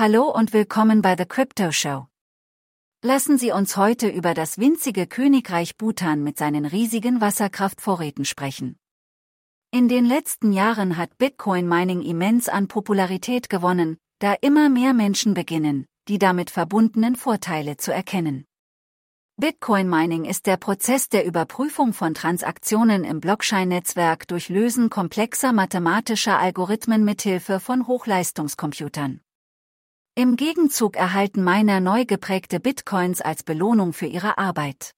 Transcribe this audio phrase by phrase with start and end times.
[0.00, 2.06] Hallo und willkommen bei The Crypto Show.
[3.02, 8.78] Lassen Sie uns heute über das winzige Königreich Bhutan mit seinen riesigen Wasserkraftvorräten sprechen.
[9.72, 15.34] In den letzten Jahren hat Bitcoin Mining immens an Popularität gewonnen, da immer mehr Menschen
[15.34, 18.44] beginnen, die damit verbundenen Vorteile zu erkennen.
[19.36, 26.38] Bitcoin Mining ist der Prozess der Überprüfung von Transaktionen im Blockchain-Netzwerk durch Lösen komplexer mathematischer
[26.38, 29.22] Algorithmen mithilfe von Hochleistungscomputern.
[30.18, 34.96] Im Gegenzug erhalten Miner neu geprägte Bitcoins als Belohnung für ihre Arbeit.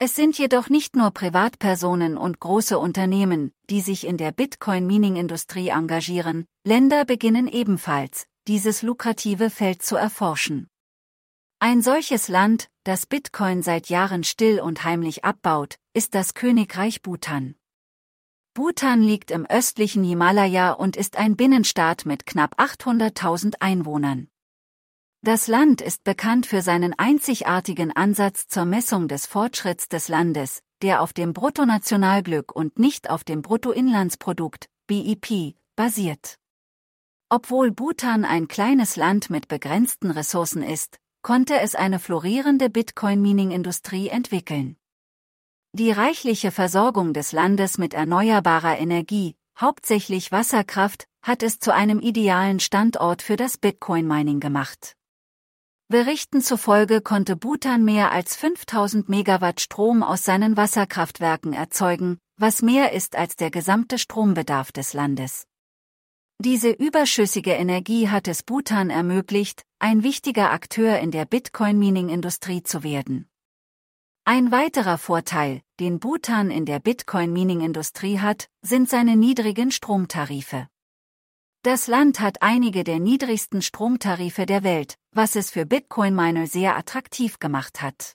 [0.00, 6.46] Es sind jedoch nicht nur Privatpersonen und große Unternehmen, die sich in der Bitcoin-Mining-Industrie engagieren,
[6.66, 10.66] Länder beginnen ebenfalls, dieses lukrative Feld zu erforschen.
[11.60, 17.54] Ein solches Land, das Bitcoin seit Jahren still und heimlich abbaut, ist das Königreich Bhutan.
[18.54, 24.28] Bhutan liegt im östlichen Himalaya und ist ein Binnenstaat mit knapp 800.000 Einwohnern.
[25.22, 31.02] Das Land ist bekannt für seinen einzigartigen Ansatz zur Messung des Fortschritts des Landes, der
[31.02, 36.38] auf dem Bruttonationalglück und nicht auf dem Bruttoinlandsprodukt, BIP, basiert.
[37.30, 44.76] Obwohl Bhutan ein kleines Land mit begrenzten Ressourcen ist, konnte es eine florierende Bitcoin-Mining-Industrie entwickeln.
[45.76, 52.60] Die reichliche Versorgung des Landes mit erneuerbarer Energie, hauptsächlich Wasserkraft, hat es zu einem idealen
[52.60, 54.94] Standort für das Bitcoin-Mining gemacht.
[55.88, 62.92] Berichten zufolge konnte Bhutan mehr als 5000 Megawatt Strom aus seinen Wasserkraftwerken erzeugen, was mehr
[62.92, 65.48] ist als der gesamte Strombedarf des Landes.
[66.38, 73.28] Diese überschüssige Energie hat es Bhutan ermöglicht, ein wichtiger Akteur in der Bitcoin-Mining-Industrie zu werden.
[74.26, 80.68] Ein weiterer Vorteil, den Bhutan in der Bitcoin-Mining-Industrie hat, sind seine niedrigen Stromtarife.
[81.62, 87.40] Das Land hat einige der niedrigsten Stromtarife der Welt, was es für Bitcoin-Miner sehr attraktiv
[87.40, 88.14] gemacht hat.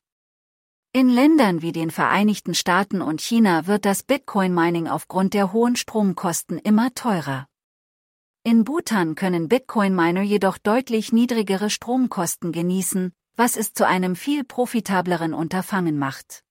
[0.93, 6.59] In Ländern wie den Vereinigten Staaten und China wird das Bitcoin-Mining aufgrund der hohen Stromkosten
[6.59, 7.47] immer teurer.
[8.43, 15.33] In Bhutan können Bitcoin-Miner jedoch deutlich niedrigere Stromkosten genießen, was es zu einem viel profitableren
[15.33, 16.43] Unterfangen macht.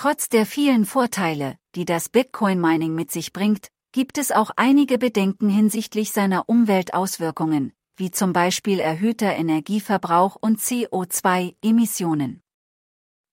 [0.00, 5.48] Trotz der vielen Vorteile, die das Bitcoin-Mining mit sich bringt, gibt es auch einige Bedenken
[5.48, 12.42] hinsichtlich seiner Umweltauswirkungen, wie zum Beispiel erhöhter Energieverbrauch und CO2-Emissionen.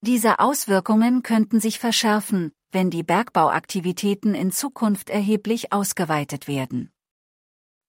[0.01, 6.91] Diese Auswirkungen könnten sich verschärfen, wenn die Bergbauaktivitäten in Zukunft erheblich ausgeweitet werden.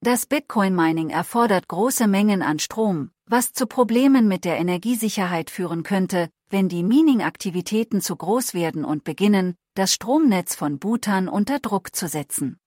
[0.03, 6.28] Das Bitcoin-Mining erfordert große Mengen an Strom, was zu Problemen mit der Energiesicherheit führen könnte,
[6.49, 12.09] wenn die Mining-Aktivitäten zu groß werden und beginnen, das Stromnetz von Bhutan unter Druck zu
[12.09, 12.59] setzen.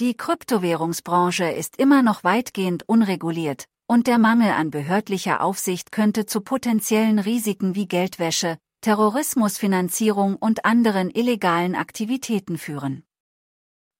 [0.00, 6.40] Die Kryptowährungsbranche ist immer noch weitgehend unreguliert, und der Mangel an behördlicher Aufsicht könnte zu
[6.40, 13.04] potenziellen Risiken wie Geldwäsche, Terrorismusfinanzierung und anderen illegalen Aktivitäten führen.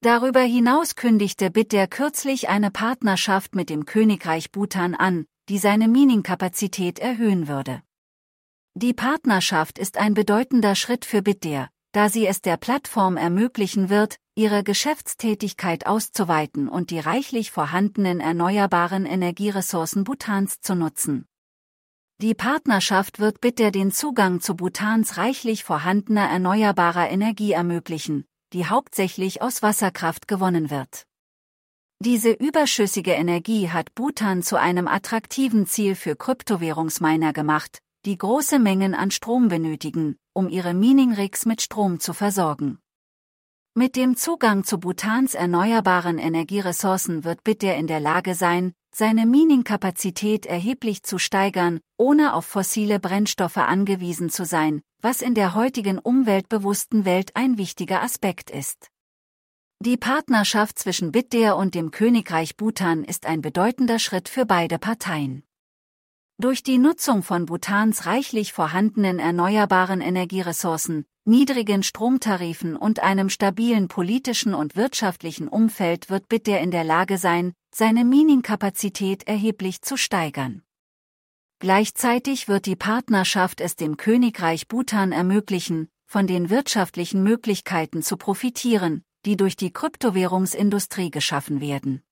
[0.00, 6.98] Darüber hinaus kündigte BitDer kürzlich eine Partnerschaft mit dem Königreich Bhutan an, die seine Mining-Kapazität
[6.98, 7.82] erhöhen würde.
[8.74, 14.16] Die Partnerschaft ist ein bedeutender Schritt für BitDer, da sie es der Plattform ermöglichen wird,
[14.34, 21.26] ihre Geschäftstätigkeit auszuweiten und die reichlich vorhandenen erneuerbaren Energieressourcen Bhutans zu nutzen.
[22.22, 28.24] Die Partnerschaft wird BitDer den Zugang zu Bhutans reichlich vorhandener erneuerbarer Energie ermöglichen,
[28.54, 31.06] die hauptsächlich aus Wasserkraft gewonnen wird.
[31.98, 38.94] Diese überschüssige Energie hat Bhutan zu einem attraktiven Ziel für Kryptowährungsminer gemacht, die große Mengen
[38.94, 42.78] an Strom benötigen, um ihre Mining-Rigs mit Strom zu versorgen.
[43.74, 50.46] Mit dem Zugang zu Bhutans erneuerbaren Energieressourcen wird Bitder in der Lage sein, seine Mining-Kapazität
[50.46, 57.04] erheblich zu steigern, ohne auf fossile Brennstoffe angewiesen zu sein, was in der heutigen umweltbewussten
[57.04, 58.88] Welt ein wichtiger Aspekt ist.
[59.78, 65.44] Die Partnerschaft zwischen Bitder und dem Königreich Bhutan ist ein bedeutender Schritt für beide Parteien.
[66.42, 74.52] Durch die Nutzung von Bhutans reichlich vorhandenen erneuerbaren Energieressourcen, niedrigen Stromtarifen und einem stabilen politischen
[74.52, 80.64] und wirtschaftlichen Umfeld wird Bitder in der Lage sein, seine Mining-Kapazität erheblich zu steigern.
[81.60, 89.04] Gleichzeitig wird die Partnerschaft es dem Königreich Bhutan ermöglichen, von den wirtschaftlichen Möglichkeiten zu profitieren,
[89.26, 92.02] die durch die Kryptowährungsindustrie geschaffen werden.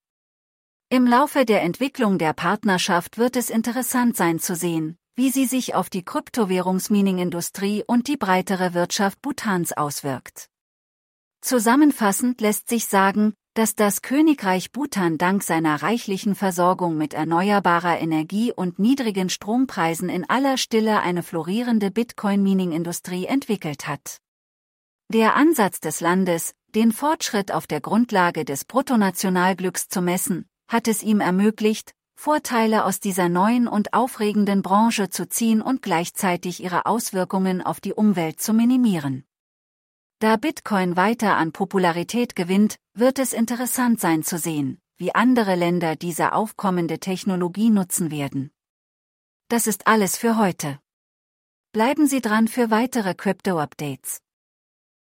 [0.93, 5.77] Im Laufe der Entwicklung der Partnerschaft wird es interessant sein zu sehen, wie sie sich
[5.77, 10.49] auf die Kryptowährungsmining-Industrie und die breitere Wirtschaft Bhutans auswirkt.
[11.43, 18.53] Zusammenfassend lässt sich sagen, dass das Königreich Bhutan dank seiner reichlichen Versorgung mit erneuerbarer Energie
[18.53, 24.19] und niedrigen Strompreisen in aller Stille eine florierende Bitcoin-Mining-Industrie entwickelt hat.
[25.07, 31.03] Der Ansatz des Landes, den Fortschritt auf der Grundlage des Bruttonationalglücks zu messen, hat es
[31.03, 37.61] ihm ermöglicht, Vorteile aus dieser neuen und aufregenden Branche zu ziehen und gleichzeitig ihre Auswirkungen
[37.61, 39.25] auf die Umwelt zu minimieren.
[40.21, 45.97] Da Bitcoin weiter an Popularität gewinnt, wird es interessant sein zu sehen, wie andere Länder
[45.97, 48.53] diese aufkommende Technologie nutzen werden.
[49.49, 50.79] Das ist alles für heute.
[51.73, 54.21] Bleiben Sie dran für weitere Crypto-Updates.